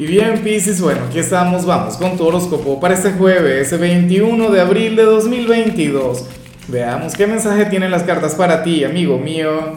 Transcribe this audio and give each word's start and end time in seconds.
Y 0.00 0.06
bien, 0.06 0.38
Pisces, 0.42 0.80
bueno, 0.80 1.02
aquí 1.06 1.18
estamos, 1.18 1.66
vamos 1.66 1.98
con 1.98 2.16
tu 2.16 2.26
horóscopo 2.26 2.80
para 2.80 2.94
este 2.94 3.12
jueves, 3.12 3.78
21 3.78 4.50
de 4.50 4.58
abril 4.58 4.96
de 4.96 5.02
2022. 5.02 6.24
Veamos 6.68 7.14
qué 7.14 7.26
mensaje 7.26 7.66
tienen 7.66 7.90
las 7.90 8.04
cartas 8.04 8.34
para 8.34 8.62
ti, 8.62 8.82
amigo 8.82 9.18
mío. 9.18 9.74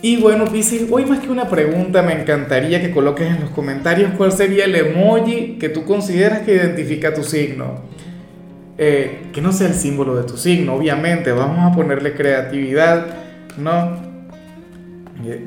Y 0.00 0.16
bueno, 0.16 0.46
Pisces, 0.46 0.86
hoy 0.90 1.04
más 1.04 1.18
que 1.18 1.28
una 1.28 1.46
pregunta, 1.46 2.00
me 2.00 2.18
encantaría 2.18 2.80
que 2.80 2.90
coloques 2.90 3.26
en 3.26 3.42
los 3.42 3.50
comentarios 3.50 4.12
cuál 4.16 4.32
sería 4.32 4.64
el 4.64 4.74
emoji 4.74 5.58
que 5.58 5.68
tú 5.68 5.84
consideras 5.84 6.40
que 6.40 6.54
identifica 6.54 7.12
tu 7.12 7.22
signo. 7.22 7.82
Eh, 8.78 9.26
que 9.34 9.42
no 9.42 9.52
sea 9.52 9.68
el 9.68 9.74
símbolo 9.74 10.16
de 10.16 10.22
tu 10.22 10.38
signo, 10.38 10.72
obviamente, 10.72 11.32
vamos 11.32 11.70
a 11.70 11.76
ponerle 11.76 12.14
creatividad, 12.14 13.04
¿no? 13.58 14.08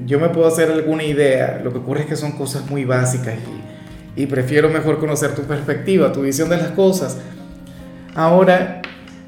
Yo 0.05 0.19
me 0.19 0.29
puedo 0.29 0.47
hacer 0.47 0.69
alguna 0.69 1.03
idea, 1.03 1.59
lo 1.63 1.71
que 1.71 1.79
ocurre 1.79 2.01
es 2.01 2.05
que 2.05 2.15
son 2.15 2.33
cosas 2.33 2.69
muy 2.69 2.85
básicas 2.85 3.33
y, 3.35 3.60
y 4.15 4.25
prefiero 4.25 4.69
mejor 4.69 4.99
conocer 4.99 5.35
tu 5.35 5.43
perspectiva, 5.43 6.11
tu 6.11 6.21
visión 6.21 6.49
de 6.49 6.57
las 6.57 6.71
cosas. 6.71 7.17
Ahora, 8.15 8.81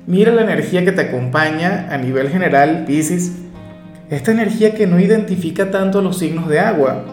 mira 0.07 0.33
la 0.33 0.41
energía 0.41 0.83
que 0.83 0.91
te 0.91 1.01
acompaña 1.01 1.87
a 1.89 1.97
nivel 1.97 2.29
general, 2.29 2.83
Pisces. 2.85 3.33
Esta 4.09 4.31
energía 4.31 4.75
que 4.75 4.85
no 4.87 4.99
identifica 4.99 5.71
tanto 5.71 5.99
a 5.99 6.01
los 6.01 6.17
signos 6.17 6.49
de 6.49 6.59
agua. 6.59 7.05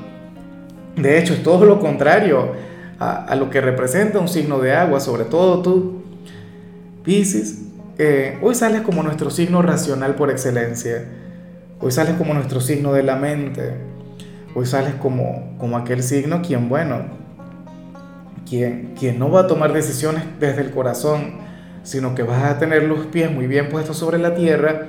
De 0.96 1.18
hecho, 1.18 1.32
es 1.34 1.42
todo 1.42 1.64
lo 1.64 1.78
contrario 1.80 2.52
a, 2.98 3.24
a 3.24 3.36
lo 3.36 3.50
que 3.50 3.60
representa 3.60 4.18
un 4.18 4.28
signo 4.28 4.58
de 4.58 4.74
agua, 4.74 5.00
sobre 5.00 5.24
todo 5.24 5.62
tú. 5.62 6.02
Pisces, 7.04 7.62
eh, 7.98 8.38
hoy 8.42 8.54
sales 8.54 8.82
como 8.82 9.02
nuestro 9.02 9.30
signo 9.30 9.62
racional 9.62 10.14
por 10.16 10.30
excelencia 10.30 11.04
Hoy 11.82 11.92
sales 11.92 12.16
como 12.16 12.34
nuestro 12.34 12.60
signo 12.60 12.92
de 12.92 13.02
la 13.02 13.16
mente. 13.16 13.72
Hoy 14.54 14.66
sales 14.66 14.92
como, 15.00 15.56
como 15.56 15.78
aquel 15.78 16.02
signo 16.02 16.42
quien, 16.42 16.68
bueno, 16.68 17.04
quien, 18.48 18.94
quien 18.98 19.18
no 19.18 19.30
va 19.30 19.40
a 19.40 19.46
tomar 19.46 19.72
decisiones 19.72 20.24
desde 20.38 20.62
el 20.62 20.70
corazón, 20.70 21.38
sino 21.82 22.14
que 22.14 22.22
vas 22.22 22.44
a 22.44 22.58
tener 22.58 22.84
los 22.84 23.06
pies 23.06 23.30
muy 23.30 23.46
bien 23.46 23.68
puestos 23.68 23.96
sobre 23.96 24.18
la 24.18 24.34
tierra. 24.34 24.86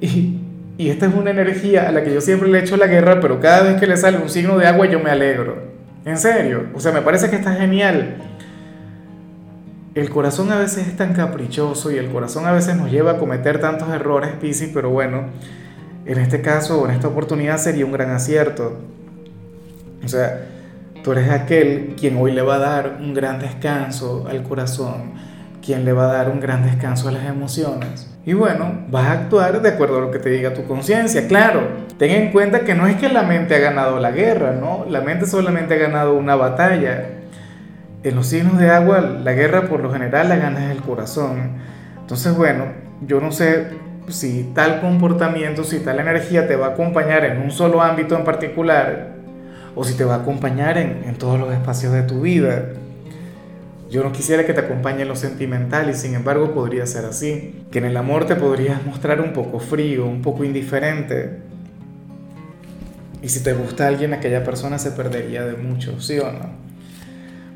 Y, 0.00 0.38
y 0.78 0.88
esta 0.88 1.06
es 1.06 1.14
una 1.14 1.30
energía 1.30 1.88
a 1.88 1.92
la 1.92 2.02
que 2.02 2.14
yo 2.14 2.20
siempre 2.20 2.48
le 2.48 2.60
echo 2.60 2.76
la 2.76 2.86
guerra, 2.86 3.20
pero 3.20 3.40
cada 3.40 3.62
vez 3.62 3.80
que 3.80 3.86
le 3.86 3.96
sale 3.96 4.18
un 4.18 4.30
signo 4.30 4.56
de 4.56 4.66
agua 4.66 4.86
yo 4.86 4.98
me 4.98 5.10
alegro. 5.10 5.70
En 6.04 6.16
serio, 6.16 6.68
o 6.74 6.80
sea, 6.80 6.92
me 6.92 7.02
parece 7.02 7.28
que 7.28 7.36
está 7.36 7.54
genial. 7.54 8.16
El 9.94 10.08
corazón 10.08 10.50
a 10.52 10.58
veces 10.58 10.86
es 10.86 10.96
tan 10.96 11.12
caprichoso 11.12 11.90
y 11.90 11.98
el 11.98 12.10
corazón 12.10 12.46
a 12.46 12.52
veces 12.52 12.76
nos 12.76 12.90
lleva 12.90 13.12
a 13.12 13.18
cometer 13.18 13.60
tantos 13.60 13.90
errores, 13.90 14.30
Piscis, 14.40 14.70
pero 14.72 14.88
bueno, 14.88 15.24
en 16.06 16.18
este 16.18 16.40
caso 16.40 16.80
o 16.80 16.88
en 16.88 16.92
esta 16.92 17.08
oportunidad 17.08 17.58
sería 17.58 17.84
un 17.84 17.92
gran 17.92 18.10
acierto. 18.10 18.78
O 20.02 20.08
sea, 20.08 20.46
tú 21.02 21.12
eres 21.12 21.30
aquel 21.30 21.94
quien 21.98 22.16
hoy 22.16 22.32
le 22.32 22.42
va 22.42 22.56
a 22.56 22.58
dar 22.58 22.98
un 23.00 23.14
gran 23.14 23.38
descanso 23.38 24.26
al 24.28 24.42
corazón, 24.42 25.12
quien 25.64 25.84
le 25.84 25.92
va 25.92 26.10
a 26.10 26.12
dar 26.12 26.30
un 26.30 26.40
gran 26.40 26.64
descanso 26.64 27.08
a 27.08 27.12
las 27.12 27.26
emociones. 27.26 28.10
Y 28.26 28.34
bueno, 28.34 28.84
vas 28.90 29.06
a 29.06 29.12
actuar 29.12 29.62
de 29.62 29.68
acuerdo 29.68 29.98
a 29.98 30.00
lo 30.02 30.10
que 30.10 30.18
te 30.18 30.30
diga 30.30 30.52
tu 30.52 30.64
conciencia. 30.64 31.26
Claro, 31.26 31.62
ten 31.98 32.10
en 32.10 32.32
cuenta 32.32 32.60
que 32.60 32.74
no 32.74 32.86
es 32.86 32.96
que 32.96 33.08
la 33.08 33.22
mente 33.22 33.54
ha 33.54 33.60
ganado 33.60 33.98
la 33.98 34.10
guerra, 34.10 34.52
¿no? 34.52 34.84
La 34.88 35.00
mente 35.00 35.26
solamente 35.26 35.74
ha 35.74 35.78
ganado 35.78 36.14
una 36.14 36.36
batalla. 36.36 37.06
En 38.02 38.14
los 38.14 38.26
signos 38.26 38.58
de 38.58 38.70
agua, 38.70 39.00
la 39.00 39.32
guerra 39.32 39.68
por 39.68 39.80
lo 39.80 39.92
general 39.92 40.28
la 40.28 40.36
gana 40.36 40.70
el 40.72 40.80
corazón. 40.80 41.58
Entonces, 42.00 42.36
bueno, 42.36 42.64
yo 43.06 43.20
no 43.20 43.32
sé 43.32 43.68
si 44.08 44.50
tal 44.54 44.80
comportamiento, 44.80 45.64
si 45.64 45.80
tal 45.80 46.00
energía 46.00 46.46
te 46.46 46.56
va 46.56 46.66
a 46.66 46.70
acompañar 46.70 47.24
en 47.24 47.40
un 47.40 47.50
solo 47.50 47.82
ámbito 47.82 48.16
en 48.16 48.24
particular, 48.24 49.09
o 49.74 49.84
si 49.84 49.94
te 49.94 50.04
va 50.04 50.16
a 50.16 50.18
acompañar 50.18 50.78
en, 50.78 51.04
en 51.06 51.16
todos 51.16 51.38
los 51.38 51.52
espacios 51.52 51.92
de 51.92 52.02
tu 52.02 52.22
vida. 52.22 52.70
Yo 53.90 54.04
no 54.04 54.12
quisiera 54.12 54.46
que 54.46 54.52
te 54.52 54.60
acompañe 54.60 55.02
en 55.02 55.08
lo 55.08 55.16
sentimental 55.16 55.90
y 55.90 55.94
sin 55.94 56.14
embargo 56.14 56.54
podría 56.54 56.86
ser 56.86 57.04
así, 57.04 57.64
que 57.72 57.78
en 57.78 57.86
el 57.86 57.96
amor 57.96 58.26
te 58.26 58.36
podrías 58.36 58.84
mostrar 58.86 59.20
un 59.20 59.32
poco 59.32 59.58
frío, 59.58 60.06
un 60.06 60.22
poco 60.22 60.44
indiferente. 60.44 61.38
Y 63.22 63.28
si 63.28 63.42
te 63.42 63.52
gusta 63.52 63.88
alguien, 63.88 64.14
aquella 64.14 64.44
persona 64.44 64.78
se 64.78 64.92
perdería 64.92 65.44
de 65.44 65.54
mucho, 65.54 66.00
¿sí 66.00 66.18
o 66.18 66.30
no? 66.30 66.50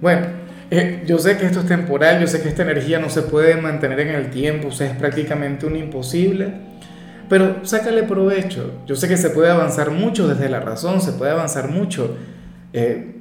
Bueno, 0.01 0.27
eh, 0.71 1.05
yo 1.07 1.19
sé 1.19 1.39
que 1.39 1.47
esto 1.47 1.61
es 1.61 1.67
temporal, 1.67 2.21
yo 2.21 2.27
sé 2.27 2.43
que 2.43 2.49
esta 2.49 2.63
energía 2.63 2.99
no 2.99 3.09
se 3.09 3.23
puede 3.23 3.57
mantener 3.57 4.01
en 4.01 4.15
el 4.15 4.31
tiempo, 4.31 4.69
o 4.69 4.73
sea, 4.73 4.91
es 4.91 4.97
prácticamente 4.97 5.67
un 5.67 5.77
imposible, 5.77 6.49
pero 7.29 7.65
sácale 7.65 8.03
provecho. 8.03 8.81
Yo 8.87 8.97
sé 8.97 9.09
que 9.09 9.17
se 9.17 9.31
puede 9.31 9.51
avanzar 9.51 9.91
mucho 9.91 10.29
desde 10.29 10.49
la 10.49 10.61
razón, 10.61 11.01
se 11.01 11.13
puede 11.13 11.33
avanzar 11.33 11.71
mucho 11.71 12.17
eh, 12.73 13.17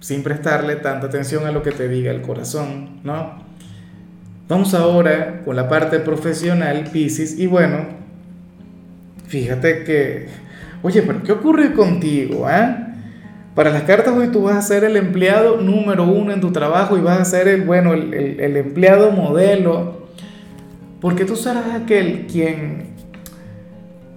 sin 0.00 0.22
prestarle 0.22 0.76
tanta 0.76 1.06
atención 1.06 1.46
a 1.46 1.52
lo 1.52 1.62
que 1.62 1.72
te 1.72 1.88
diga 1.88 2.10
el 2.10 2.22
corazón, 2.22 3.00
¿no? 3.04 3.46
Vamos 4.48 4.72
ahora 4.74 5.42
con 5.44 5.56
la 5.56 5.68
parte 5.68 5.98
profesional, 5.98 6.84
Pisces, 6.92 7.38
y 7.38 7.46
bueno, 7.46 7.86
fíjate 9.26 9.84
que, 9.84 10.28
oye, 10.82 11.02
pero 11.02 11.22
¿qué 11.22 11.32
ocurre 11.32 11.74
contigo, 11.74 12.48
eh? 12.48 12.88
Para 13.58 13.70
las 13.70 13.82
cartas 13.82 14.14
hoy 14.14 14.28
tú 14.28 14.42
vas 14.42 14.56
a 14.56 14.62
ser 14.62 14.84
el 14.84 14.96
empleado 14.96 15.60
número 15.60 16.04
uno 16.04 16.32
en 16.32 16.40
tu 16.40 16.52
trabajo 16.52 16.96
y 16.96 17.00
vas 17.00 17.18
a 17.18 17.24
ser 17.24 17.48
el, 17.48 17.62
bueno, 17.62 17.92
el, 17.92 18.14
el, 18.14 18.56
empleado 18.56 19.10
modelo. 19.10 20.06
Porque 21.00 21.24
tú 21.24 21.34
serás 21.34 21.74
aquel 21.74 22.28
quien, 22.30 22.90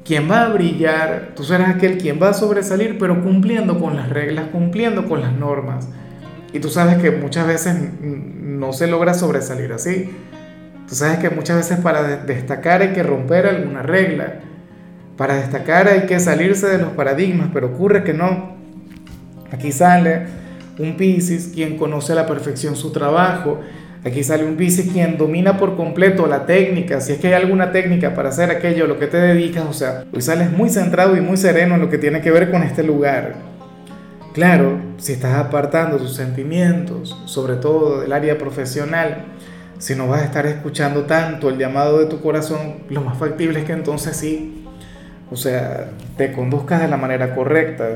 quien 0.04 0.30
va 0.30 0.44
a 0.44 0.50
brillar, 0.50 1.32
tú 1.36 1.44
serás 1.44 1.76
aquel 1.76 1.98
quien 1.98 2.22
va 2.22 2.30
a 2.30 2.34
sobresalir, 2.34 2.98
pero 2.98 3.22
cumpliendo 3.22 3.80
con 3.80 3.96
las 3.96 4.10
reglas, 4.10 4.46
cumpliendo 4.52 5.06
con 5.08 5.22
las 5.22 5.34
normas. 5.34 5.88
Y 6.54 6.60
tú 6.60 6.70
sabes 6.70 6.98
que 6.98 7.12
muchas 7.12 7.48
veces 7.48 7.76
no 8.02 8.74
se 8.74 8.88
logra 8.88 9.14
sobresalir 9.14 9.72
así. 9.74 10.10
Tú 10.88 10.96
sabes 10.96 11.20
que 11.20 11.30
muchas 11.30 11.58
veces 11.58 11.80
para 11.80 12.18
destacar 12.18 12.82
hay 12.82 12.94
que 12.94 13.04
romper 13.04 13.46
alguna 13.46 13.82
regla. 13.82 14.40
Para 15.18 15.36
destacar 15.36 15.88
hay 15.88 16.06
que 16.08 16.20
salirse 16.20 16.68
de 16.68 16.80
los 16.80 16.90
paradigmas, 16.90 17.50
pero 17.54 17.68
ocurre 17.68 18.04
que 18.04 18.14
no. 18.14 18.58
Aquí 19.52 19.72
sale 19.72 20.26
un 20.80 20.98
Piscis 20.98 21.52
quien 21.54 21.78
conoce 21.78 22.14
a 22.14 22.16
la 22.16 22.26
perfección 22.26 22.76
su 22.76 22.92
trabajo. 22.92 23.62
Aquí 24.04 24.24
sale 24.24 24.46
un 24.46 24.56
Piscis 24.56 24.92
quien 24.92 25.18
domina 25.18 25.58
por 25.58 25.76
completo 25.76 26.26
la 26.26 26.48
técnica, 26.48 27.02
si 27.02 27.14
es 27.14 27.20
que 27.20 27.28
hay 27.28 27.34
alguna 27.34 27.72
técnica 27.72 28.16
para 28.16 28.30
hacer 28.30 28.50
aquello 28.50 28.88
lo 28.88 28.98
que 28.98 29.06
te 29.06 29.18
dedicas, 29.18 29.66
o 29.70 29.74
sea, 29.74 30.06
hoy 30.12 30.22
sales 30.22 30.52
muy 30.52 30.70
centrado 30.70 31.16
y 31.16 31.22
muy 31.22 31.38
sereno 31.38 31.76
en 31.76 31.82
lo 31.82 31.90
que 31.90 32.00
tiene 32.00 32.20
que 32.22 32.32
ver 32.32 32.50
con 32.50 32.64
este 32.64 32.82
lugar. 32.82 33.36
Claro, 34.34 34.80
si 34.98 35.14
estás 35.14 35.36
apartando 35.36 35.98
tus 35.98 36.16
sentimientos, 36.16 37.22
sobre 37.26 37.58
todo 37.58 38.02
del 38.02 38.12
área 38.12 38.40
profesional, 38.40 39.26
si 39.78 39.94
no 39.94 40.08
vas 40.08 40.22
a 40.22 40.26
estar 40.26 40.48
escuchando 40.48 41.04
tanto 41.04 41.50
el 41.50 41.60
llamado 41.60 42.00
de 42.00 42.08
tu 42.08 42.22
corazón, 42.22 42.78
lo 42.90 43.02
más 43.02 43.20
factible 43.20 43.60
es 43.60 43.66
que 43.66 43.74
entonces 43.74 44.16
sí, 44.16 44.66
o 45.30 45.36
sea, 45.36 45.92
te 46.18 46.32
conduzcas 46.32 46.82
de 46.82 46.88
la 46.88 46.98
manera 46.98 47.36
correcta, 47.36 47.90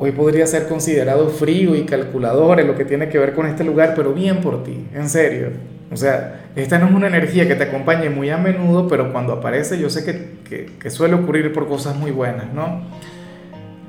Hoy 0.00 0.12
podría 0.12 0.46
ser 0.46 0.68
considerado 0.68 1.28
frío 1.28 1.74
y 1.74 1.82
calculador 1.84 2.60
en 2.60 2.68
lo 2.68 2.76
que 2.76 2.84
tiene 2.84 3.08
que 3.08 3.18
ver 3.18 3.34
con 3.34 3.46
este 3.46 3.64
lugar, 3.64 3.94
pero 3.96 4.14
bien 4.14 4.40
por 4.40 4.62
ti, 4.62 4.86
en 4.94 5.08
serio. 5.08 5.48
O 5.90 5.96
sea, 5.96 6.50
esta 6.54 6.78
no 6.78 6.86
es 6.86 6.94
una 6.94 7.08
energía 7.08 7.48
que 7.48 7.56
te 7.56 7.64
acompañe 7.64 8.08
muy 8.08 8.30
a 8.30 8.36
menudo, 8.36 8.86
pero 8.86 9.10
cuando 9.10 9.32
aparece 9.32 9.76
yo 9.76 9.90
sé 9.90 10.04
que, 10.04 10.68
que, 10.78 10.90
suele 10.90 11.14
ocurrir 11.14 11.52
por 11.52 11.66
cosas 11.66 11.96
muy 11.96 12.12
buenas, 12.12 12.52
¿no? 12.54 12.82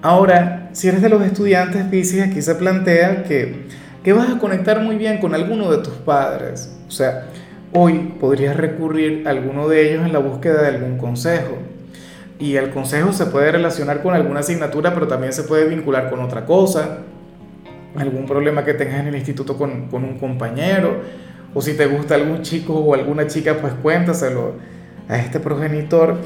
Ahora, 0.02 0.70
si 0.74 0.88
eres 0.88 1.04
de 1.04 1.10
los 1.10 1.22
estudiantes 1.22 1.84
Pisces, 1.84 2.28
aquí 2.28 2.42
se 2.42 2.56
plantea 2.56 3.22
que, 3.24 3.66
que 4.04 4.12
vas 4.12 4.32
a 4.32 4.40
conectar 4.40 4.82
muy 4.82 4.96
bien 4.96 5.20
con 5.20 5.36
alguno 5.36 5.70
de 5.70 5.84
tus 5.84 5.94
padres. 5.94 6.76
O 6.88 6.92
sea, 6.92 7.28
hoy 7.72 8.16
podrías 8.20 8.58
recurrir 8.58 9.28
a 9.28 9.30
alguno 9.30 9.68
de 9.68 9.92
ellos 9.92 10.08
en 10.08 10.14
la 10.14 10.20
búsqueda 10.20 10.64
de 10.64 10.70
algún 10.70 10.98
consejo 10.98 11.60
y 12.40 12.56
el 12.56 12.70
consejo 12.70 13.12
se 13.12 13.26
puede 13.26 13.52
relacionar 13.52 14.02
con 14.02 14.16
alguna 14.16 14.40
asignatura, 14.40 14.94
pero 14.94 15.08
también 15.08 15.34
se 15.34 15.44
puede 15.44 15.68
vincular 15.68 16.10
con 16.10 16.22
otra 16.22 16.46
cosa, 16.46 17.00
algún 17.98 18.26
problema 18.26 18.64
que 18.64 18.74
tengas 18.74 19.02
en 19.02 19.08
el 19.08 19.16
instituto 19.16 19.58
con, 19.58 19.88
con 19.90 20.06
un 20.06 20.18
compañero, 20.18 21.02
o 21.54 21.62
si 21.62 21.74
te 21.74 21.86
gusta 21.86 22.16
algún 22.16 22.42
chico 22.42 22.74
o 22.74 22.94
alguna 22.94 23.28
chica, 23.28 23.58
pues 23.60 23.74
cuéntaselo 23.74 24.54
a 25.10 25.18
este 25.18 25.40
progenitor. 25.40 26.18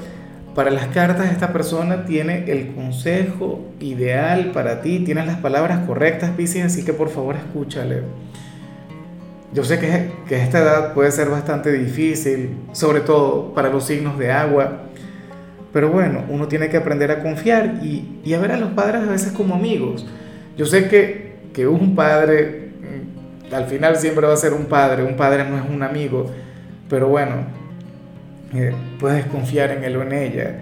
Para 0.54 0.70
las 0.70 0.88
cartas, 0.88 1.32
esta 1.32 1.52
persona 1.52 2.06
tiene 2.06 2.52
el 2.52 2.76
consejo 2.76 3.62
ideal 3.80 4.52
para 4.54 4.82
ti, 4.82 5.00
tiene 5.00 5.26
las 5.26 5.38
palabras 5.38 5.80
correctas, 5.88 6.30
Pisces, 6.38 6.66
así 6.66 6.86
que 6.86 6.94
por 6.94 7.10
favor 7.10 7.36
escúchale. 7.36 8.04
Yo 9.52 9.64
sé 9.64 9.80
que, 9.80 10.12
que 10.28 10.40
esta 10.40 10.60
edad 10.60 10.94
puede 10.94 11.12
ser 11.12 11.30
bastante 11.30 11.72
difícil, 11.72 12.56
sobre 12.72 13.00
todo 13.00 13.54
para 13.56 13.70
los 13.70 13.86
signos 13.86 14.20
de 14.20 14.32
agua 14.32 14.84
pero 15.74 15.90
bueno, 15.90 16.24
uno 16.30 16.48
tiene 16.48 16.70
que 16.70 16.78
aprender 16.78 17.10
a 17.10 17.24
confiar 17.24 17.80
y, 17.82 18.34
a 18.34 18.40
ver 18.40 18.52
a 18.52 18.58
los 18.58 18.70
padres 18.70 19.02
a 19.02 19.12
veces 19.12 19.34
como 19.34 19.56
amigos. 19.56 20.06
Yo 20.56 20.68
sé 20.68 20.88
que, 20.88 21.34
que 21.52 21.68
un 21.68 21.96
padre, 21.96 22.70
mm, 22.80 23.54
al 23.54 23.66
final 23.66 23.96
siempre 23.96 24.28
va 24.28 24.34
a 24.34 24.38
ser 24.38 24.54
un 24.54 24.66
padre, 24.66 25.04
un 25.04 25.16
padre 25.16 25.44
no 25.50 25.58
es 25.58 25.64
un 25.68 25.82
amigo, 25.82 26.28
pero 26.88 27.08
bueno, 27.08 27.38
eh, 28.54 28.72
puedes 29.00 29.26
confiar 29.26 29.72
en 29.72 29.84
él 29.84 29.98
o 29.98 30.04
en 30.04 30.14
ella. 30.14 30.60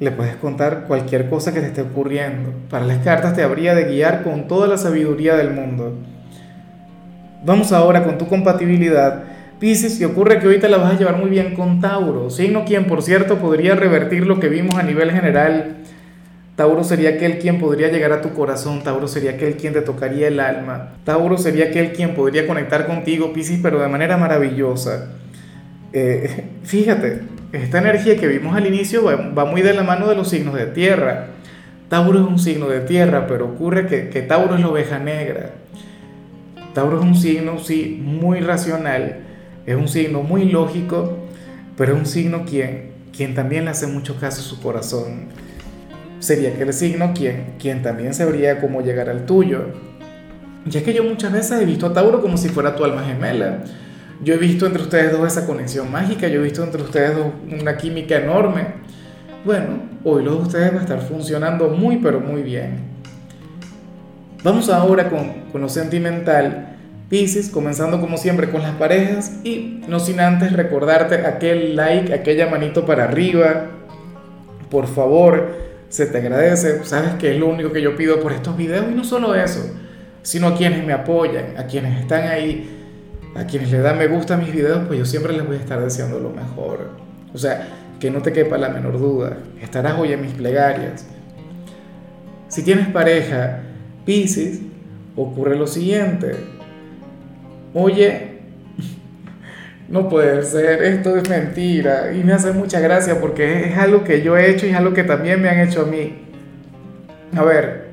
le 0.00 0.10
puedes 0.10 0.36
contar 0.36 0.84
cualquier 0.86 1.30
cosa 1.30 1.54
que 1.54 1.60
te 1.60 1.68
esté 1.68 1.80
ocurriendo. 1.80 2.52
Para 2.68 2.84
las 2.84 2.98
cartas 2.98 3.34
te 3.34 3.42
habría 3.42 3.74
de 3.74 3.84
guiar 3.84 4.22
con 4.22 4.46
toda 4.48 4.66
la 4.66 4.76
sabiduría 4.76 5.36
del 5.36 5.52
mundo. 5.52 5.94
Vamos 7.46 7.72
ahora 7.72 8.04
con 8.04 8.18
tu 8.18 8.26
compatibilidad. 8.26 9.22
Pisces, 9.58 10.00
y 10.00 10.04
ocurre 10.04 10.40
que 10.40 10.48
te 10.58 10.68
la 10.68 10.78
vas 10.78 10.94
a 10.94 10.98
llevar 10.98 11.16
muy 11.16 11.30
bien 11.30 11.54
con 11.54 11.80
Tauro, 11.80 12.28
signo 12.30 12.64
quien 12.64 12.86
por 12.86 13.02
cierto 13.02 13.38
podría 13.38 13.74
revertir 13.74 14.26
lo 14.26 14.40
que 14.40 14.48
vimos 14.48 14.74
a 14.76 14.82
nivel 14.82 15.10
general. 15.10 15.76
Tauro 16.56 16.84
sería 16.84 17.10
aquel 17.10 17.38
quien 17.38 17.58
podría 17.58 17.88
llegar 17.88 18.12
a 18.12 18.20
tu 18.20 18.30
corazón, 18.30 18.82
Tauro 18.82 19.08
sería 19.08 19.32
aquel 19.32 19.56
quien 19.56 19.72
te 19.72 19.80
tocaría 19.80 20.28
el 20.28 20.38
alma, 20.38 20.94
Tauro 21.04 21.36
sería 21.36 21.66
aquel 21.66 21.92
quien 21.92 22.14
podría 22.14 22.46
conectar 22.46 22.86
contigo, 22.86 23.32
Pisces, 23.32 23.58
pero 23.62 23.80
de 23.80 23.88
manera 23.88 24.16
maravillosa. 24.16 25.10
Eh, 25.92 26.44
fíjate, 26.64 27.22
esta 27.52 27.78
energía 27.78 28.16
que 28.16 28.26
vimos 28.26 28.56
al 28.56 28.66
inicio 28.66 29.04
va, 29.04 29.44
muy 29.44 29.62
de 29.62 29.74
la 29.74 29.82
mano 29.82 30.08
de 30.08 30.16
los 30.16 30.28
signos 30.28 30.54
de 30.54 30.66
tierra. 30.66 31.28
Tauro 31.88 32.20
es 32.20 32.26
un 32.26 32.38
signo 32.38 32.68
de 32.68 32.80
tierra, 32.80 33.26
pero 33.26 33.46
ocurre 33.46 33.86
que, 33.86 34.08
que 34.08 34.22
Tauro 34.22 34.56
es 34.56 34.60
la 34.60 34.68
oveja 34.68 34.98
negra. 34.98 35.50
Tauro 36.72 36.98
es 36.98 37.04
un 37.04 37.14
signo, 37.14 37.58
sí, 37.58 38.00
muy 38.02 38.40
racional, 38.40 39.23
es 39.66 39.76
un 39.76 39.88
signo 39.88 40.22
muy 40.22 40.44
lógico, 40.50 41.18
pero 41.76 41.94
es 41.94 41.98
un 41.98 42.06
signo 42.06 42.44
quien, 42.44 43.34
también 43.34 43.64
le 43.64 43.70
hace 43.70 43.86
mucho 43.86 44.18
caso 44.18 44.40
a 44.40 44.44
su 44.44 44.60
corazón. 44.60 45.28
Sería 46.20 46.50
aquel 46.50 46.72
signo 46.72 47.12
quien, 47.14 47.82
también 47.82 48.14
sabría 48.14 48.60
cómo 48.60 48.80
llegar 48.80 49.08
al 49.08 49.26
tuyo. 49.26 49.66
Ya 50.66 50.82
que 50.82 50.94
yo 50.94 51.04
muchas 51.04 51.32
veces 51.32 51.60
he 51.60 51.64
visto 51.66 51.86
a 51.86 51.92
Tauro 51.92 52.22
como 52.22 52.36
si 52.36 52.48
fuera 52.48 52.74
tu 52.74 52.84
alma 52.84 53.04
gemela 53.04 53.64
yo 54.22 54.34
he 54.34 54.38
visto 54.38 54.66
entre 54.66 54.82
ustedes 54.82 55.12
dos 55.12 55.26
esa 55.26 55.46
conexión 55.46 55.90
mágica, 55.90 56.28
yo 56.28 56.40
he 56.40 56.44
visto 56.44 56.62
entre 56.62 56.82
ustedes 56.82 57.16
dos 57.16 57.26
una 57.60 57.76
química 57.76 58.16
enorme. 58.16 58.66
Bueno, 59.44 59.82
hoy 60.04 60.24
los 60.24 60.38
de 60.38 60.42
ustedes 60.44 60.72
va 60.72 60.78
a 60.78 60.82
estar 60.82 61.00
funcionando 61.00 61.68
muy 61.68 61.96
pero 61.96 62.20
muy 62.20 62.42
bien. 62.42 62.78
Vamos 64.42 64.68
ahora 64.70 65.10
con, 65.10 65.50
con 65.50 65.60
lo 65.60 65.68
sentimental. 65.68 66.73
Pisces, 67.14 67.48
comenzando 67.48 68.00
como 68.00 68.16
siempre 68.16 68.50
con 68.50 68.62
las 68.62 68.74
parejas 68.74 69.36
y 69.44 69.82
no 69.86 70.00
sin 70.00 70.18
antes 70.18 70.52
recordarte 70.52 71.24
aquel 71.24 71.76
like, 71.76 72.12
aquella 72.12 72.48
manito 72.48 72.84
para 72.84 73.04
arriba. 73.04 73.66
Por 74.68 74.88
favor, 74.88 75.54
se 75.88 76.06
te 76.06 76.18
agradece. 76.18 76.84
Sabes 76.84 77.14
que 77.14 77.32
es 77.32 77.38
lo 77.38 77.46
único 77.46 77.70
que 77.70 77.80
yo 77.80 77.94
pido 77.94 78.18
por 78.18 78.32
estos 78.32 78.56
videos 78.56 78.86
y 78.90 78.96
no 78.96 79.04
solo 79.04 79.36
eso, 79.36 79.64
sino 80.22 80.48
a 80.48 80.56
quienes 80.56 80.84
me 80.84 80.92
apoyan, 80.92 81.56
a 81.56 81.66
quienes 81.68 82.00
están 82.00 82.26
ahí 82.26 82.80
a 83.36 83.44
quienes 83.44 83.70
le 83.70 83.78
dan 83.78 83.96
me 83.96 84.08
gusta 84.08 84.34
a 84.34 84.36
mis 84.36 84.52
videos, 84.52 84.82
pues 84.88 84.98
yo 84.98 85.04
siempre 85.04 85.32
les 85.34 85.46
voy 85.46 85.54
a 85.54 85.60
estar 85.60 85.80
deseando 85.80 86.18
lo 86.18 86.30
mejor. 86.30 86.90
O 87.32 87.38
sea, 87.38 87.68
que 88.00 88.10
no 88.10 88.22
te 88.22 88.32
quepa 88.32 88.58
la 88.58 88.70
menor 88.70 88.98
duda, 88.98 89.36
estarás 89.62 89.96
hoy 90.00 90.12
en 90.12 90.20
mis 90.20 90.32
plegarias. 90.32 91.06
Si 92.48 92.64
tienes 92.64 92.88
pareja, 92.88 93.60
Pisces, 94.04 94.62
ocurre 95.14 95.56
lo 95.56 95.68
siguiente. 95.68 96.53
Oye, 97.74 98.38
no 99.88 100.08
puede 100.08 100.42
ser, 100.44 100.82
esto 100.84 101.16
es 101.16 101.28
mentira. 101.28 102.12
Y 102.12 102.22
me 102.22 102.32
hace 102.32 102.52
mucha 102.52 102.80
gracia 102.80 103.20
porque 103.20 103.68
es 103.68 103.76
algo 103.76 104.04
que 104.04 104.22
yo 104.22 104.36
he 104.36 104.50
hecho 104.50 104.66
y 104.66 104.70
es 104.70 104.76
algo 104.76 104.94
que 104.94 105.04
también 105.04 105.42
me 105.42 105.48
han 105.48 105.58
hecho 105.58 105.82
a 105.82 105.86
mí. 105.86 106.24
A 107.36 107.42
ver, 107.42 107.88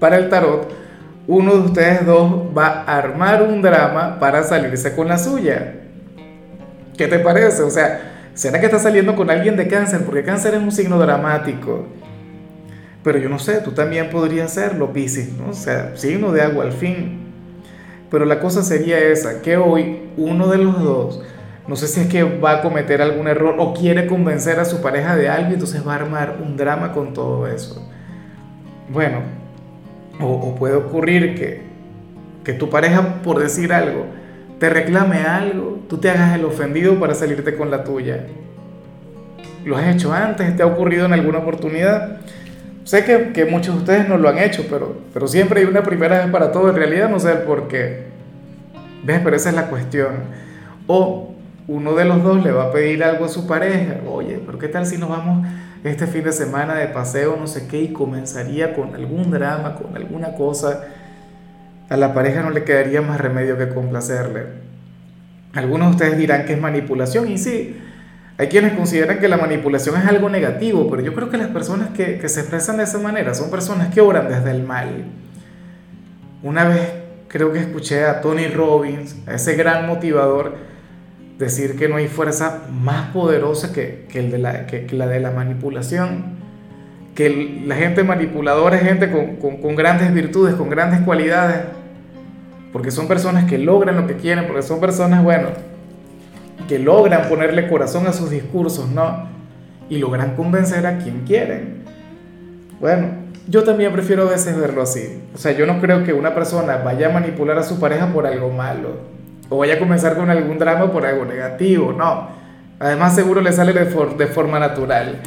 para 0.00 0.16
el 0.16 0.30
tarot, 0.30 0.72
uno 1.26 1.52
de 1.54 1.60
ustedes 1.60 2.06
dos 2.06 2.48
va 2.56 2.82
a 2.86 2.98
armar 2.98 3.42
un 3.42 3.62
drama 3.62 4.18
para 4.18 4.42
salirse 4.42 4.96
con 4.96 5.06
la 5.06 5.18
suya. 5.18 5.74
¿Qué 6.96 7.06
te 7.06 7.18
parece? 7.18 7.62
O 7.62 7.70
sea, 7.70 8.28
¿será 8.34 8.58
que 8.58 8.66
estás 8.66 8.82
saliendo 8.82 9.14
con 9.14 9.30
alguien 9.30 9.56
de 9.56 9.68
cáncer? 9.68 10.02
Porque 10.04 10.24
cáncer 10.24 10.54
es 10.54 10.60
un 10.60 10.72
signo 10.72 10.98
dramático. 10.98 11.86
Pero 13.04 13.18
yo 13.18 13.28
no 13.28 13.38
sé, 13.38 13.60
tú 13.60 13.72
también 13.72 14.10
podrías 14.10 14.52
serlo, 14.52 14.92
Piscis, 14.92 15.32
¿no? 15.32 15.50
O 15.50 15.54
sea, 15.54 15.96
signo 15.96 16.32
de 16.32 16.42
agua 16.42 16.64
al 16.64 16.72
fin. 16.72 17.21
Pero 18.12 18.26
la 18.26 18.40
cosa 18.40 18.62
sería 18.62 18.98
esa, 18.98 19.40
que 19.40 19.56
hoy 19.56 20.10
uno 20.18 20.48
de 20.48 20.58
los 20.58 20.84
dos, 20.84 21.22
no 21.66 21.76
sé 21.76 21.88
si 21.88 22.00
es 22.00 22.08
que 22.08 22.22
va 22.22 22.58
a 22.58 22.60
cometer 22.60 23.00
algún 23.00 23.26
error 23.26 23.56
o 23.58 23.72
quiere 23.72 24.06
convencer 24.06 24.60
a 24.60 24.66
su 24.66 24.82
pareja 24.82 25.16
de 25.16 25.30
algo, 25.30 25.50
entonces 25.50 25.84
va 25.84 25.94
a 25.94 25.96
armar 25.96 26.36
un 26.44 26.58
drama 26.58 26.92
con 26.92 27.14
todo 27.14 27.46
eso. 27.46 27.88
Bueno, 28.90 29.20
o, 30.20 30.54
puede 30.56 30.74
ocurrir 30.74 31.34
que, 31.36 31.62
que 32.44 32.52
tu 32.52 32.68
pareja, 32.68 33.22
por 33.22 33.40
decir 33.40 33.72
algo, 33.72 34.04
te 34.58 34.68
reclame 34.68 35.22
algo, 35.22 35.80
tú 35.88 35.96
te 35.96 36.10
hagas 36.10 36.34
el 36.34 36.44
ofendido 36.44 37.00
para 37.00 37.14
salirte 37.14 37.56
con 37.56 37.70
la 37.70 37.82
tuya. 37.82 38.26
¿Lo 39.64 39.78
has 39.78 39.86
hecho 39.86 40.12
antes? 40.12 40.54
¿Te 40.54 40.62
ha 40.62 40.66
ocurrido 40.66 41.06
en 41.06 41.14
alguna 41.14 41.38
oportunidad? 41.38 42.20
Sé 42.84 43.04
que, 43.04 43.32
que, 43.32 43.44
muchos 43.44 43.74
de 43.74 43.80
ustedes 43.80 44.08
no 44.08 44.18
lo 44.18 44.28
han 44.28 44.38
hecho, 44.38 44.66
pero, 44.68 44.96
pero 45.12 45.28
siempre 45.28 45.60
hay 45.60 45.66
una 45.66 45.82
primera 45.82 46.18
vez 46.18 46.30
para 46.30 46.50
todo. 46.50 46.70
En 46.70 46.76
realidad 46.76 47.08
no 47.08 47.20
sé 47.20 47.32
el 47.32 47.38
por 47.38 47.68
qué. 47.68 48.06
¿Ves? 49.04 49.20
Pero 49.22 49.36
esa 49.36 49.50
es 49.50 49.54
la 49.54 49.68
cuestión. 49.68 50.14
O 50.86 51.34
uno 51.68 51.94
de 51.94 52.04
los 52.04 52.22
dos 52.22 52.42
le 52.42 52.50
va 52.50 52.64
a 52.64 52.72
pedir 52.72 53.04
algo 53.04 53.24
a 53.24 53.28
su 53.28 53.46
pareja. 53.46 53.96
Oye, 54.08 54.40
pero 54.44 54.58
¿qué 54.58 54.68
tal 54.68 54.86
si 54.86 54.98
nos 54.98 55.08
vamos 55.08 55.46
este 55.84 56.06
fin 56.06 56.22
de 56.22 56.32
semana 56.32 56.74
de 56.74 56.88
paseo, 56.88 57.36
no 57.38 57.46
sé 57.46 57.66
qué, 57.66 57.82
y 57.82 57.92
comenzaría 57.92 58.74
con 58.74 58.94
algún 58.94 59.30
drama, 59.30 59.74
con 59.74 59.96
alguna 59.96 60.34
cosa, 60.34 60.84
a 61.88 61.96
la 61.96 62.14
pareja 62.14 62.42
no 62.42 62.50
le 62.50 62.64
quedaría 62.64 63.02
más 63.02 63.20
remedio 63.20 63.58
que 63.58 63.68
complacerle. 63.68 64.44
Algunos 65.54 65.88
de 65.88 65.92
ustedes 65.92 66.18
dirán 66.18 66.46
que 66.46 66.52
es 66.52 66.60
manipulación, 66.60 67.28
y 67.28 67.36
sí, 67.36 67.76
hay 68.42 68.48
quienes 68.48 68.72
consideran 68.72 69.20
que 69.20 69.28
la 69.28 69.36
manipulación 69.36 69.96
es 69.96 70.04
algo 70.04 70.28
negativo, 70.28 70.90
pero 70.90 71.00
yo 71.00 71.14
creo 71.14 71.30
que 71.30 71.36
las 71.36 71.48
personas 71.48 71.90
que, 71.90 72.18
que 72.18 72.28
se 72.28 72.40
expresan 72.40 72.76
de 72.76 72.82
esa 72.82 72.98
manera 72.98 73.34
son 73.34 73.50
personas 73.50 73.94
que 73.94 74.00
obran 74.00 74.28
desde 74.28 74.50
el 74.50 74.64
mal. 74.64 75.04
Una 76.42 76.64
vez 76.64 76.90
creo 77.28 77.52
que 77.52 77.60
escuché 77.60 78.04
a 78.04 78.20
Tony 78.20 78.48
Robbins, 78.48 79.16
a 79.28 79.34
ese 79.34 79.54
gran 79.54 79.86
motivador, 79.86 80.56
decir 81.38 81.78
que 81.78 81.88
no 81.88 81.96
hay 81.96 82.08
fuerza 82.08 82.62
más 82.68 83.10
poderosa 83.10 83.72
que, 83.72 84.06
que 84.10 84.18
el 84.18 84.32
de 84.32 84.38
la, 84.38 84.66
que, 84.66 84.88
la 84.90 85.06
de 85.06 85.20
la 85.20 85.30
manipulación, 85.30 86.34
que 87.14 87.62
la 87.64 87.76
gente 87.76 88.02
manipuladora 88.02 88.76
es 88.76 88.82
gente 88.82 89.08
con, 89.12 89.36
con, 89.36 89.58
con, 89.58 89.76
grandes 89.76 90.12
virtudes, 90.12 90.56
con 90.56 90.68
grandes 90.68 91.02
cualidades, 91.02 91.58
porque 92.72 92.90
son 92.90 93.06
personas 93.06 93.44
que 93.44 93.56
logran 93.56 93.94
lo 93.94 94.08
que 94.08 94.16
quieren, 94.16 94.48
porque 94.48 94.62
son 94.62 94.80
personas, 94.80 95.22
bueno, 95.22 95.50
que 96.68 96.78
logran 96.78 97.28
ponerle 97.28 97.68
corazón 97.68 98.06
a 98.06 98.12
sus 98.12 98.30
discursos, 98.30 98.88
¿no? 98.88 99.28
Y 99.88 99.98
logran 99.98 100.36
convencer 100.36 100.86
a 100.86 100.98
quien 100.98 101.24
quieren. 101.24 101.82
Bueno, 102.80 103.08
yo 103.48 103.64
también 103.64 103.92
prefiero 103.92 104.26
a 104.28 104.30
veces 104.30 104.56
verlo 104.56 104.82
así. 104.82 105.22
O 105.34 105.38
sea, 105.38 105.52
yo 105.52 105.66
no 105.66 105.80
creo 105.80 106.04
que 106.04 106.12
una 106.12 106.34
persona 106.34 106.76
vaya 106.78 107.08
a 107.08 107.12
manipular 107.12 107.58
a 107.58 107.62
su 107.62 107.80
pareja 107.80 108.12
por 108.12 108.26
algo 108.26 108.50
malo 108.50 109.12
o 109.48 109.58
vaya 109.58 109.74
a 109.74 109.78
comenzar 109.78 110.16
con 110.16 110.30
algún 110.30 110.58
drama 110.58 110.90
por 110.90 111.04
algo 111.04 111.24
negativo, 111.24 111.92
no. 111.92 112.28
Además 112.78 113.14
seguro 113.14 113.40
le 113.40 113.52
sale 113.52 113.72
de, 113.72 113.84
de 113.84 114.26
forma 114.26 114.58
natural. 114.58 115.20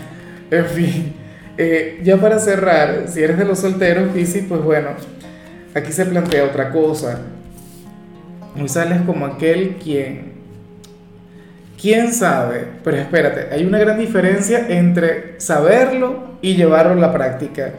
En 0.50 0.66
fin, 0.66 1.14
eh, 1.58 2.02
ya 2.04 2.18
para 2.18 2.40
cerrar, 2.40 3.06
si 3.08 3.22
eres 3.22 3.38
de 3.38 3.46
los 3.46 3.60
solteros, 3.60 4.10
Piscis, 4.10 4.46
pues 4.48 4.62
bueno, 4.62 4.90
aquí 5.74 5.92
se 5.92 6.06
plantea 6.06 6.44
otra 6.44 6.72
cosa. 6.72 7.20
Hoy 8.60 8.68
sales 8.68 9.02
como 9.06 9.26
aquel 9.26 9.78
quien, 9.82 10.34
quién 11.80 12.14
sabe, 12.14 12.66
pero 12.84 12.98
espérate, 12.98 13.54
hay 13.54 13.66
una 13.66 13.80
gran 13.80 13.98
diferencia 13.98 14.68
entre 14.70 15.40
saberlo 15.40 16.36
y 16.42 16.56
llevarlo 16.56 16.94
a 16.94 16.96
la 16.96 17.12
práctica. 17.12 17.72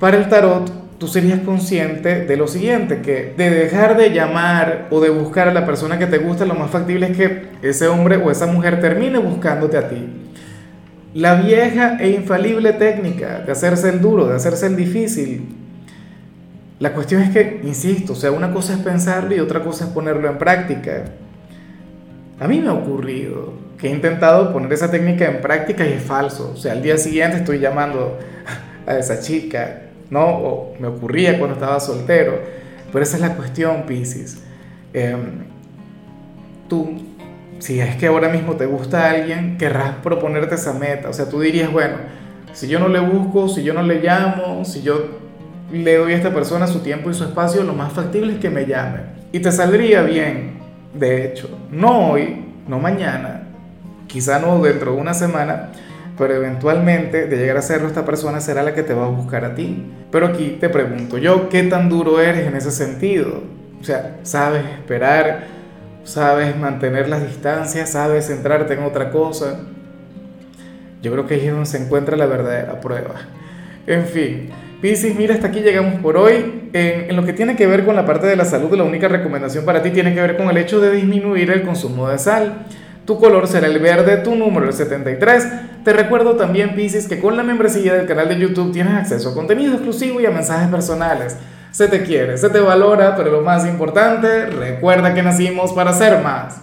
Para 0.00 0.16
el 0.16 0.28
tarot, 0.28 0.98
tú 0.98 1.06
serías 1.06 1.40
consciente 1.40 2.24
de 2.24 2.36
lo 2.36 2.48
siguiente, 2.48 3.00
que 3.00 3.34
de 3.36 3.50
dejar 3.50 3.96
de 3.96 4.10
llamar 4.10 4.88
o 4.90 5.00
de 5.00 5.10
buscar 5.10 5.48
a 5.48 5.54
la 5.54 5.64
persona 5.64 5.98
que 5.98 6.06
te 6.06 6.18
gusta, 6.18 6.44
lo 6.44 6.54
más 6.54 6.70
factible 6.70 7.06
es 7.06 7.16
que 7.16 7.42
ese 7.62 7.88
hombre 7.88 8.16
o 8.16 8.30
esa 8.30 8.46
mujer 8.46 8.80
termine 8.80 9.18
buscándote 9.18 9.76
a 9.76 9.88
ti. 9.88 10.06
La 11.14 11.36
vieja 11.36 11.96
e 12.00 12.10
infalible 12.10 12.72
técnica 12.74 13.40
de 13.40 13.52
hacerse 13.52 13.88
el 13.88 14.00
duro, 14.00 14.26
de 14.26 14.36
hacerse 14.36 14.66
el 14.66 14.76
difícil. 14.76 15.48
La 16.80 16.92
cuestión 16.92 17.22
es 17.22 17.30
que, 17.30 17.60
insisto, 17.64 18.12
o 18.12 18.16
sea, 18.16 18.30
una 18.30 18.52
cosa 18.52 18.74
es 18.74 18.80
pensarlo 18.80 19.34
y 19.34 19.40
otra 19.40 19.62
cosa 19.62 19.86
es 19.86 19.90
ponerlo 19.90 20.28
en 20.28 20.38
práctica. 20.38 21.04
A 22.40 22.46
mí 22.46 22.60
me 22.60 22.68
ha 22.68 22.74
ocurrido 22.74 23.52
que 23.78 23.88
he 23.88 23.90
intentado 23.90 24.52
poner 24.52 24.72
esa 24.72 24.90
técnica 24.90 25.26
en 25.26 25.40
práctica 25.40 25.86
y 25.86 25.92
es 25.92 26.02
falso. 26.02 26.52
O 26.54 26.56
sea, 26.56 26.72
al 26.72 26.82
día 26.82 26.98
siguiente 26.98 27.38
estoy 27.38 27.58
llamando 27.58 28.18
a 28.86 28.96
esa 28.98 29.20
chica 29.20 29.88
¿no? 30.10 30.26
O 30.26 30.74
me 30.78 30.88
ocurría 30.88 31.38
cuando 31.38 31.54
estaba 31.54 31.80
soltero. 31.80 32.40
Pero 32.92 33.02
esa 33.02 33.16
es 33.16 33.22
la 33.22 33.34
cuestión, 33.34 33.84
Pisces. 33.86 34.42
Em, 34.92 35.44
tú, 36.68 36.96
si 37.58 37.80
es 37.80 37.96
que 37.96 38.06
ahora 38.06 38.28
mismo 38.28 38.54
te 38.54 38.66
gusta 38.66 39.10
alguien, 39.10 39.58
querrás 39.58 39.96
proponerte 40.02 40.54
esa 40.54 40.72
meta. 40.72 41.08
O 41.08 41.12
sea, 41.12 41.28
tú 41.28 41.40
dirías, 41.40 41.70
bueno, 41.70 41.96
si 42.52 42.68
yo 42.68 42.78
no 42.78 42.88
le 42.88 43.00
busco, 43.00 43.48
si 43.48 43.62
yo 43.62 43.74
no 43.74 43.82
le 43.82 44.00
llamo, 44.00 44.64
si 44.64 44.82
yo 44.82 45.18
le 45.70 45.96
doy 45.96 46.14
a 46.14 46.16
esta 46.16 46.32
persona 46.32 46.66
su 46.66 46.80
tiempo 46.80 47.10
y 47.10 47.14
su 47.14 47.24
espacio, 47.24 47.62
lo 47.62 47.74
más 47.74 47.92
factible 47.92 48.34
es 48.34 48.38
que 48.38 48.48
me 48.48 48.64
llame. 48.64 49.00
Y 49.32 49.40
te 49.40 49.52
saldría 49.52 50.02
bien, 50.02 50.57
de 50.94 51.24
hecho, 51.24 51.48
no 51.70 52.12
hoy, 52.12 52.44
no 52.66 52.78
mañana, 52.78 53.48
quizá 54.06 54.38
no 54.38 54.60
dentro 54.62 54.92
de 54.94 55.00
una 55.00 55.14
semana, 55.14 55.70
pero 56.16 56.34
eventualmente 56.34 57.26
de 57.26 57.36
llegar 57.36 57.58
a 57.58 57.62
serlo 57.62 57.86
esta 57.86 58.04
persona 58.04 58.40
será 58.40 58.62
la 58.62 58.74
que 58.74 58.82
te 58.82 58.94
va 58.94 59.04
a 59.06 59.08
buscar 59.08 59.44
a 59.44 59.54
ti. 59.54 59.84
Pero 60.10 60.26
aquí 60.26 60.56
te 60.60 60.68
pregunto 60.68 61.18
yo, 61.18 61.48
¿qué 61.48 61.62
tan 61.62 61.88
duro 61.88 62.20
eres 62.20 62.46
en 62.46 62.56
ese 62.56 62.72
sentido? 62.72 63.42
O 63.80 63.84
sea, 63.84 64.16
¿sabes 64.24 64.64
esperar? 64.64 65.44
¿Sabes 66.02 66.56
mantener 66.56 67.08
las 67.08 67.22
distancias? 67.22 67.90
¿Sabes 67.90 68.26
centrarte 68.26 68.74
en 68.74 68.82
otra 68.82 69.10
cosa? 69.10 69.60
Yo 71.02 71.12
creo 71.12 71.26
que 71.26 71.34
ahí 71.34 71.46
es 71.46 71.52
donde 71.52 71.66
se 71.66 71.78
encuentra 71.78 72.16
la 72.16 72.26
verdadera 72.26 72.80
prueba. 72.80 73.14
En 73.86 74.04
fin, 74.04 74.50
Piscis, 74.80 75.16
mira, 75.16 75.34
hasta 75.34 75.48
aquí 75.48 75.60
llegamos 75.60 76.00
por 76.00 76.16
hoy. 76.16 76.70
En, 76.72 77.16
lo 77.16 77.24
que 77.24 77.32
tiene 77.32 77.56
que 77.56 77.66
ver 77.66 77.84
con 77.84 77.96
la 77.96 78.06
parte 78.06 78.28
de 78.28 78.36
la 78.36 78.44
salud, 78.44 78.72
la 78.76 78.84
única 78.84 79.08
recomendación 79.08 79.64
para 79.64 79.82
ti 79.82 79.90
tiene 79.90 80.14
que 80.14 80.20
ver 80.20 80.36
con 80.36 80.48
el 80.48 80.56
hecho 80.56 80.80
de 80.80 80.92
disminuir 80.92 81.50
el 81.50 81.62
consumo 81.62 82.08
de 82.08 82.18
sal. 82.18 82.66
Tu 83.04 83.18
color 83.18 83.48
será 83.48 83.66
el 83.66 83.80
verde, 83.80 84.18
tu 84.18 84.36
número 84.36 84.66
el 84.66 84.72
73. 84.72 85.82
Te 85.82 85.92
recuerdo 85.92 86.36
también, 86.36 86.76
Piscis, 86.76 87.08
que 87.08 87.18
con 87.18 87.36
la 87.36 87.42
membresía 87.42 87.94
del 87.94 88.06
canal 88.06 88.28
de 88.28 88.38
YouTube 88.38 88.72
tienes 88.72 88.94
acceso 88.94 89.30
a 89.30 89.34
contenido 89.34 89.74
exclusivo 89.74 90.20
y 90.20 90.26
a 90.26 90.30
mensajes 90.30 90.68
personales. 90.68 91.36
Se 91.72 91.88
te 91.88 92.02
quiere, 92.04 92.38
se 92.38 92.48
te 92.48 92.60
valora, 92.60 93.16
pero 93.16 93.32
lo 93.32 93.40
más 93.40 93.66
importante, 93.66 94.46
recuerda 94.46 95.12
que 95.12 95.22
nacimos 95.22 95.72
para 95.72 95.92
ser 95.92 96.22
más. 96.22 96.62